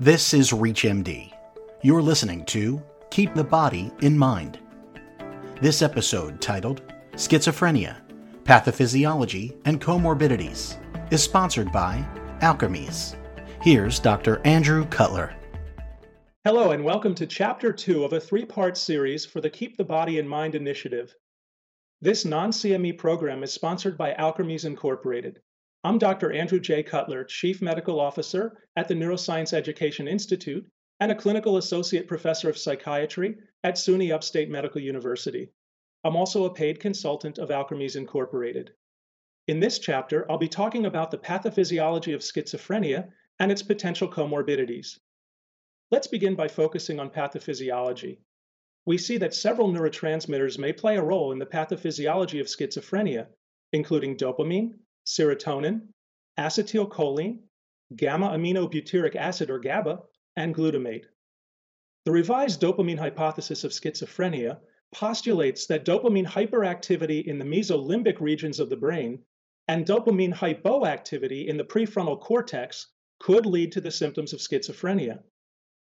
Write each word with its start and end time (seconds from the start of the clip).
This 0.00 0.32
is 0.32 0.52
ReachMD. 0.52 1.32
You're 1.82 2.02
listening 2.02 2.44
to 2.44 2.80
Keep 3.10 3.34
the 3.34 3.42
Body 3.42 3.90
in 4.00 4.16
Mind. 4.16 4.60
This 5.60 5.82
episode, 5.82 6.40
titled 6.40 6.82
Schizophrenia, 7.14 7.96
Pathophysiology, 8.44 9.56
and 9.64 9.80
Comorbidities, 9.80 10.76
is 11.12 11.20
sponsored 11.20 11.72
by 11.72 12.06
Alkermes. 12.42 13.16
Here's 13.60 13.98
Dr. 13.98 14.40
Andrew 14.44 14.86
Cutler. 14.86 15.34
Hello, 16.44 16.70
and 16.70 16.84
welcome 16.84 17.16
to 17.16 17.26
Chapter 17.26 17.72
2 17.72 18.04
of 18.04 18.12
a 18.12 18.20
three 18.20 18.44
part 18.44 18.76
series 18.76 19.26
for 19.26 19.40
the 19.40 19.50
Keep 19.50 19.76
the 19.76 19.84
Body 19.84 20.20
in 20.20 20.28
Mind 20.28 20.54
initiative. 20.54 21.12
This 22.00 22.24
non 22.24 22.52
CME 22.52 22.98
program 22.98 23.42
is 23.42 23.52
sponsored 23.52 23.98
by 23.98 24.14
Alkermes 24.14 24.64
Incorporated. 24.64 25.40
I'm 25.84 25.98
Dr. 25.98 26.32
Andrew 26.32 26.58
J. 26.58 26.82
Cutler, 26.82 27.22
Chief 27.22 27.62
Medical 27.62 28.00
Officer 28.00 28.64
at 28.74 28.88
the 28.88 28.94
Neuroscience 28.94 29.52
Education 29.52 30.08
Institute 30.08 30.68
and 30.98 31.12
a 31.12 31.14
Clinical 31.14 31.56
Associate 31.56 32.08
Professor 32.08 32.50
of 32.50 32.58
Psychiatry 32.58 33.36
at 33.62 33.76
SUNY 33.76 34.12
Upstate 34.12 34.50
Medical 34.50 34.80
University. 34.80 35.52
I'm 36.02 36.16
also 36.16 36.46
a 36.46 36.52
paid 36.52 36.80
consultant 36.80 37.38
of 37.38 37.50
Alkermes 37.50 37.94
Incorporated. 37.94 38.72
In 39.46 39.60
this 39.60 39.78
chapter, 39.78 40.28
I'll 40.28 40.36
be 40.36 40.48
talking 40.48 40.84
about 40.86 41.12
the 41.12 41.18
pathophysiology 41.18 42.12
of 42.12 42.22
schizophrenia 42.22 43.10
and 43.38 43.52
its 43.52 43.62
potential 43.62 44.08
comorbidities. 44.10 44.98
Let's 45.92 46.08
begin 46.08 46.34
by 46.34 46.48
focusing 46.48 46.98
on 46.98 47.10
pathophysiology. 47.10 48.18
We 48.84 48.98
see 48.98 49.16
that 49.18 49.32
several 49.32 49.68
neurotransmitters 49.68 50.58
may 50.58 50.72
play 50.72 50.96
a 50.96 51.02
role 51.04 51.30
in 51.30 51.38
the 51.38 51.46
pathophysiology 51.46 52.40
of 52.40 52.48
schizophrenia, 52.48 53.28
including 53.72 54.16
dopamine, 54.16 54.74
serotonin, 55.08 55.88
acetylcholine, 56.38 57.38
gamma 57.96 58.28
aminobutyric 58.28 59.16
acid 59.16 59.48
or 59.48 59.58
GABA, 59.58 60.02
and 60.36 60.54
glutamate. 60.54 61.06
The 62.04 62.12
revised 62.12 62.60
dopamine 62.60 62.98
hypothesis 62.98 63.64
of 63.64 63.72
schizophrenia 63.72 64.60
postulates 64.92 65.66
that 65.66 65.86
dopamine 65.86 66.26
hyperactivity 66.26 67.24
in 67.24 67.38
the 67.38 67.44
mesolimbic 67.44 68.20
regions 68.20 68.60
of 68.60 68.68
the 68.68 68.76
brain 68.76 69.24
and 69.66 69.86
dopamine 69.86 70.34
hypoactivity 70.34 71.46
in 71.46 71.56
the 71.56 71.64
prefrontal 71.64 72.20
cortex 72.20 72.88
could 73.18 73.46
lead 73.46 73.72
to 73.72 73.80
the 73.80 73.90
symptoms 73.90 74.34
of 74.34 74.40
schizophrenia. 74.40 75.22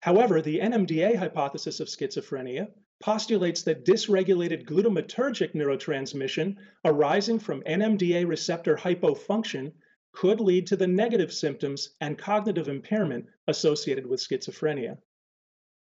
However, 0.01 0.41
the 0.41 0.59
NMDA 0.59 1.17
hypothesis 1.17 1.79
of 1.79 1.87
schizophrenia 1.87 2.71
postulates 3.01 3.63
that 3.63 3.85
dysregulated 3.85 4.65
glutamatergic 4.65 5.53
neurotransmission 5.53 6.55
arising 6.85 7.39
from 7.39 7.61
NMDA 7.63 8.27
receptor 8.27 8.75
hypofunction 8.75 9.73
could 10.13 10.39
lead 10.39 10.67
to 10.67 10.75
the 10.75 10.87
negative 10.87 11.31
symptoms 11.33 11.95
and 12.01 12.17
cognitive 12.17 12.67
impairment 12.67 13.25
associated 13.47 14.05
with 14.07 14.19
schizophrenia. 14.19 14.97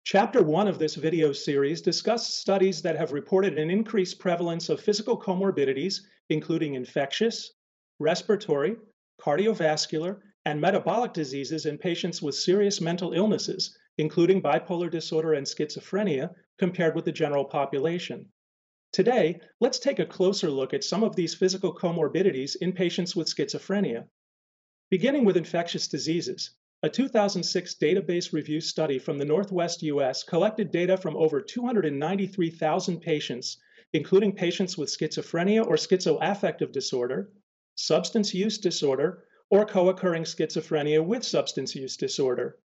Chapter 0.04 0.42
1 0.42 0.68
of 0.68 0.80
this 0.80 0.96
video 0.96 1.32
series 1.32 1.82
discusses 1.82 2.34
studies 2.34 2.82
that 2.82 2.98
have 2.98 3.12
reported 3.12 3.58
an 3.58 3.70
increased 3.70 4.20
prevalence 4.20 4.70
of 4.70 4.82
physical 4.82 5.18
comorbidities, 5.18 6.02
including 6.30 6.74
infectious, 6.74 7.52
respiratory, 8.00 8.76
cardiovascular, 9.22 10.20
and 10.46 10.60
metabolic 10.60 11.14
diseases 11.14 11.66
in 11.66 11.78
patients 11.78 12.22
with 12.22 12.36
serious 12.36 12.82
mental 12.82 13.14
illnesses, 13.14 13.78
including 13.98 14.42
bipolar 14.42 14.90
disorder 14.90 15.34
and 15.34 15.46
schizophrenia, 15.46 16.34
compared 16.58 16.96
with 16.96 17.06
the 17.06 17.12
general 17.12 17.46
population. 17.46 18.26
Today, 18.92 19.40
let's 19.60 19.80
take 19.80 20.00
a 20.00 20.06
closer 20.06 20.50
look 20.50 20.74
at 20.74 20.84
some 20.84 21.04
of 21.04 21.16
these 21.16 21.36
physical 21.36 21.74
comorbidities 21.74 22.56
in 22.60 22.74
patients 22.74 23.16
with 23.16 23.28
schizophrenia. 23.28 24.08
Beginning 24.90 25.24
with 25.24 25.38
infectious 25.38 25.88
diseases, 25.88 26.52
a 26.84 26.90
2006 26.90 27.76
database 27.76 28.34
review 28.34 28.60
study 28.60 28.98
from 28.98 29.18
the 29.18 29.26
Northwest 29.26 29.84
US 29.84 30.24
collected 30.24 30.72
data 30.72 30.98
from 30.98 31.16
over 31.16 31.40
293,000 31.40 33.00
patients, 33.00 33.58
including 33.94 34.34
patients 34.34 34.78
with 34.78 34.90
schizophrenia 34.90 35.66
or 35.66 35.76
schizoaffective 35.76 36.72
disorder, 36.72 37.32
substance 37.76 38.34
use 38.34 38.58
disorder, 38.58 39.26
or 39.52 39.66
co 39.66 39.90
occurring 39.90 40.24
schizophrenia 40.24 41.06
with 41.06 41.26
substance 41.26 41.76
use 41.76 41.98
disorder. 41.98 42.58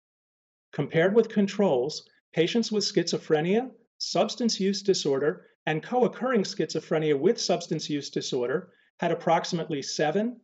Compared 0.72 1.16
with 1.16 1.30
controls, 1.30 2.08
patients 2.32 2.72
with 2.72 2.84
schizophrenia, 2.84 3.72
substance 3.98 4.60
use 4.60 4.84
disorder, 4.84 5.48
and 5.66 5.82
co 5.82 6.06
occurring 6.06 6.44
schizophrenia 6.44 7.20
with 7.20 7.42
substance 7.42 7.90
use 7.90 8.12
disorder 8.12 8.72
had 9.00 9.12
approximately 9.12 9.82
7, 9.82 10.40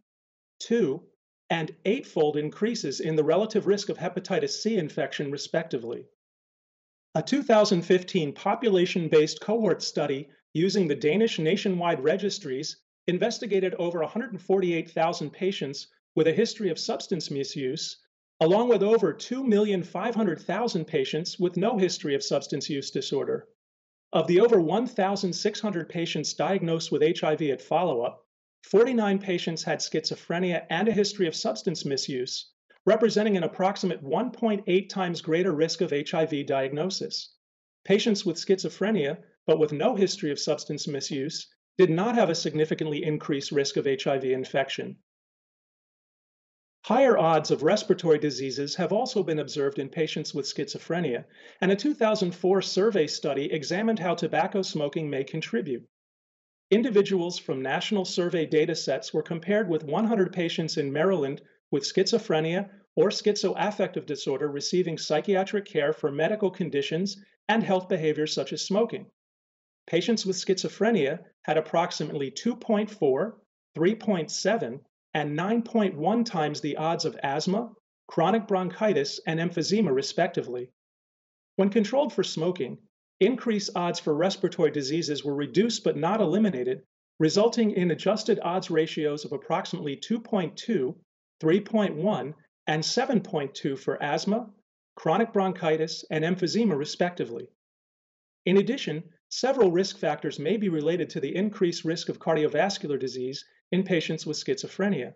2, 0.60 1.04
and 1.52 1.76
8 1.86 2.08
fold 2.08 2.38
increases 2.38 3.02
in 3.02 3.16
the 3.16 3.24
relative 3.24 3.68
risk 3.68 3.90
of 3.90 3.98
hepatitis 4.00 4.62
C 4.62 4.78
infection, 4.78 5.30
respectively. 5.32 6.06
A 7.14 7.22
2015 7.22 8.34
population 8.34 9.10
based 9.10 9.42
cohort 9.42 9.84
study 9.84 10.30
using 10.54 10.88
the 10.88 10.96
Danish 10.96 11.38
nationwide 11.38 12.04
registries 12.04 12.78
investigated 13.06 13.76
over 13.76 14.00
148,000 14.00 15.30
patients 15.30 15.88
with 16.16 16.28
a 16.28 16.34
history 16.34 16.70
of 16.70 16.80
substance 16.80 17.32
misuse 17.32 17.98
along 18.42 18.68
with 18.68 18.82
over 18.82 19.14
2,500,000 19.14 20.88
patients 20.88 21.38
with 21.38 21.58
no 21.58 21.78
history 21.78 22.16
of 22.16 22.24
substance 22.24 22.68
use 22.68 22.90
disorder. 22.90 23.48
Of 24.14 24.26
the 24.26 24.40
over 24.40 24.60
1,600 24.60 25.88
patients 25.88 26.34
diagnosed 26.34 26.92
with 26.92 27.20
HIV 27.20 27.44
at 27.44 27.62
follow 27.62 28.02
up, 28.02 28.26
49 28.64 29.20
patients 29.20 29.62
had 29.64 29.78
schizophrenia 29.78 30.66
and 30.72 30.88
a 30.88 30.92
history 30.92 31.28
of 31.28 31.36
substance 31.36 31.86
misuse, 31.86 32.50
representing 32.84 33.38
an 33.38 33.44
approximate 33.44 34.04
1.8 34.04 34.90
times 34.90 35.22
greater 35.22 35.52
risk 35.52 35.82
of 35.82 35.92
HIV 35.92 36.48
diagnosis. 36.48 37.36
Patients 37.86 38.26
with 38.26 38.38
schizophrenia, 38.38 39.20
but 39.46 39.60
with 39.60 39.72
no 39.72 39.96
history 39.96 40.32
of 40.32 40.40
substance 40.40 40.88
misuse, 40.88 41.48
did 41.78 41.92
not 41.92 42.16
have 42.16 42.32
a 42.32 42.36
significantly 42.36 43.04
increased 43.04 43.52
risk 43.52 43.78
of 43.78 43.86
HIV 43.86 44.26
infection. 44.26 44.98
Higher 46.84 47.16
odds 47.16 47.52
of 47.52 47.62
respiratory 47.62 48.18
diseases 48.18 48.74
have 48.76 48.92
also 48.92 49.22
been 49.22 49.38
observed 49.38 49.78
in 49.78 49.88
patients 49.88 50.34
with 50.34 50.48
schizophrenia, 50.48 51.26
and 51.62 51.72
a 51.72 51.76
2004 51.76 52.62
survey 52.64 53.06
study 53.06 53.52
examined 53.54 54.00
how 54.00 54.16
tobacco 54.16 54.64
smoking 54.64 55.08
may 55.08 55.24
contribute. 55.24 55.88
Individuals 56.72 57.38
from 57.38 57.62
national 57.62 58.04
survey 58.04 58.48
data 58.48 58.74
sets 58.74 59.14
were 59.14 59.22
compared 59.22 59.70
with 59.70 59.84
100 59.84 60.34
patients 60.34 60.78
in 60.78 60.92
Maryland 60.92 61.40
with 61.70 61.84
schizophrenia 61.84 62.72
or 62.96 63.10
schizoaffective 63.10 64.08
disorder 64.08 64.50
receiving 64.50 64.98
psychiatric 64.98 65.66
care 65.66 65.94
for 65.94 66.12
medical 66.12 66.50
conditions 66.50 67.24
and 67.48 67.62
health 67.62 67.90
behaviors 67.90 68.34
such 68.34 68.54
as 68.54 68.66
smoking. 68.66 69.06
Patients 69.86 70.26
with 70.26 70.36
schizophrenia 70.36 71.20
had 71.44 71.58
approximately 71.58 72.32
2.4, 72.32 73.34
3.7, 73.76 74.80
and 75.14 75.38
9.1 75.38 76.26
times 76.26 76.62
the 76.62 76.78
odds 76.78 77.06
of 77.06 77.18
asthma, 77.22 77.72
chronic 78.08 78.48
bronchitis, 78.48 79.20
and 79.26 79.40
emphysema, 79.40 79.94
respectively. 79.94 80.70
When 81.56 81.70
controlled 81.70 82.14
for 82.14 82.24
smoking, 82.24 82.78
increased 83.20 83.72
odds 83.76 84.00
for 84.00 84.14
respiratory 84.14 84.72
diseases 84.72 85.24
were 85.24 85.36
reduced 85.36 85.84
but 85.84 85.98
not 85.98 86.22
eliminated, 86.22 86.84
resulting 87.20 87.72
in 87.72 87.92
adjusted 87.92 88.40
odds 88.42 88.72
ratios 88.72 89.26
of 89.26 89.32
approximately 89.32 89.96
2.2, 89.98 90.96
3.1, 91.42 92.34
and 92.68 92.84
7.2 92.84 93.78
for 93.78 94.02
asthma, 94.02 94.50
chronic 94.96 95.32
bronchitis, 95.34 96.04
and 96.10 96.24
emphysema, 96.24 96.78
respectively. 96.78 97.48
In 98.46 98.58
addition, 98.58 99.04
several 99.30 99.72
risk 99.72 99.98
factors 99.98 100.40
may 100.40 100.58
be 100.58 100.70
related 100.70 101.10
to 101.12 101.20
the 101.20 101.36
increased 101.36 101.86
risk 101.86 102.10
of 102.10 102.20
cardiovascular 102.20 103.00
disease 103.00 103.46
in 103.72 103.84
patients 103.84 104.26
with 104.26 104.38
schizophrenia. 104.38 105.14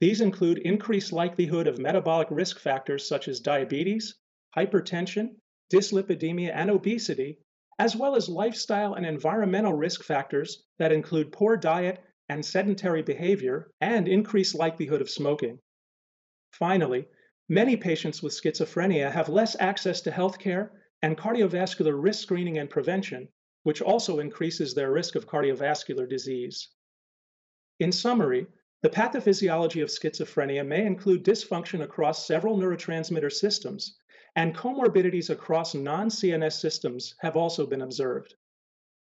These 0.00 0.20
include 0.20 0.58
increased 0.58 1.12
likelihood 1.12 1.66
of 1.66 1.78
metabolic 1.78 2.28
risk 2.30 2.60
factors 2.60 3.08
such 3.08 3.28
as 3.28 3.40
diabetes, 3.40 4.14
hypertension, 4.56 5.36
dyslipidemia, 5.72 6.50
and 6.54 6.70
obesity, 6.70 7.38
as 7.78 7.96
well 7.96 8.14
as 8.16 8.28
lifestyle 8.28 8.94
and 8.94 9.06
environmental 9.06 9.72
risk 9.72 10.02
factors 10.02 10.64
that 10.78 10.92
include 10.92 11.32
poor 11.32 11.56
diet 11.56 12.00
and 12.28 12.44
sedentary 12.44 13.02
behavior 13.02 13.70
and 13.80 14.06
increased 14.08 14.54
likelihood 14.54 15.00
of 15.00 15.10
smoking. 15.10 15.58
Finally, 16.52 17.08
many 17.48 17.76
patients 17.76 18.22
with 18.22 18.32
schizophrenia 18.32 19.10
have 19.10 19.28
less 19.28 19.56
access 19.60 20.00
to 20.02 20.10
healthcare 20.10 20.70
and 21.02 21.16
cardiovascular 21.16 21.94
risk 22.00 22.22
screening 22.22 22.58
and 22.58 22.68
prevention, 22.68 23.28
which 23.62 23.80
also 23.80 24.18
increases 24.18 24.74
their 24.74 24.92
risk 24.92 25.14
of 25.14 25.26
cardiovascular 25.26 26.08
disease. 26.08 26.68
In 27.80 27.92
summary, 27.92 28.46
the 28.82 28.88
pathophysiology 28.88 29.82
of 29.82 29.88
schizophrenia 29.88 30.66
may 30.66 30.84
include 30.84 31.24
dysfunction 31.24 31.82
across 31.82 32.26
several 32.26 32.56
neurotransmitter 32.56 33.32
systems, 33.32 33.98
and 34.36 34.54
comorbidities 34.54 35.30
across 35.30 35.74
non 35.74 36.08
CNS 36.08 36.54
systems 36.54 37.14
have 37.20 37.36
also 37.36 37.66
been 37.66 37.82
observed. 37.82 38.34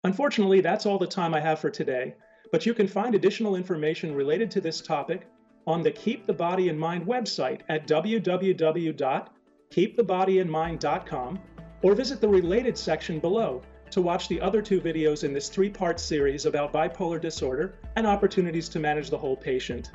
Unfortunately, 0.03 0.61
that's 0.61 0.85
all 0.85 0.97
the 0.97 1.07
time 1.07 1.33
I 1.33 1.39
have 1.39 1.59
for 1.59 1.69
today, 1.69 2.15
but 2.51 2.65
you 2.65 2.73
can 2.73 2.87
find 2.87 3.13
additional 3.15 3.55
information 3.55 4.15
related 4.15 4.49
to 4.51 4.61
this 4.61 4.81
topic 4.81 5.27
on 5.67 5.83
the 5.83 5.91
Keep 5.91 6.25
the 6.25 6.33
Body 6.33 6.69
in 6.69 6.77
Mind 6.77 7.05
website 7.05 7.61
at 7.69 7.87
www.alkermes.org. 7.87 9.29
keepthebodyinmind.com 9.71 11.39
or 11.81 11.95
visit 11.95 12.19
the 12.19 12.27
related 12.27 12.77
section 12.77 13.19
below 13.19 13.61
to 13.91 14.01
watch 14.01 14.27
the 14.27 14.41
other 14.41 14.61
two 14.61 14.81
videos 14.81 15.23
in 15.23 15.33
this 15.33 15.49
three 15.49 15.69
part 15.69 15.99
series 15.99 16.45
about 16.45 16.73
bipolar 16.73 17.21
disorder 17.21 17.75
and 17.95 18.07
opportunities 18.07 18.69
to 18.69 18.79
manage 18.79 19.09
the 19.09 19.17
whole 19.17 19.35
patient. 19.35 19.91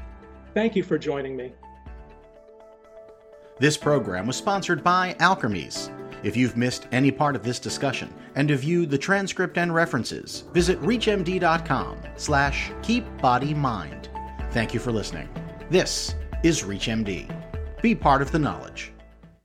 Thank 0.54 0.76
you 0.76 0.82
for 0.82 0.98
joining 0.98 1.36
me. 1.36 1.52
This 3.58 3.76
program 3.76 4.26
was 4.26 4.36
sponsored 4.36 4.84
by 4.84 5.14
Alkermes. 5.18 5.90
If 6.22 6.36
you've 6.36 6.56
missed 6.56 6.86
any 6.92 7.10
part 7.10 7.36
of 7.36 7.42
this 7.42 7.58
discussion 7.58 8.12
and 8.34 8.48
to 8.48 8.56
view 8.56 8.86
the 8.86 8.98
transcript 8.98 9.58
and 9.58 9.74
references, 9.74 10.44
visit 10.52 10.80
reachmd.com 10.80 11.98
slash 12.16 12.70
keepbodymind. 12.82 14.08
Thank 14.50 14.74
you 14.74 14.80
for 14.80 14.92
listening. 14.92 15.28
This 15.70 16.14
is 16.42 16.62
ReachMD. 16.62 17.82
Be 17.82 17.94
part 17.94 18.22
of 18.22 18.32
the 18.32 18.38
knowledge. 18.38 18.92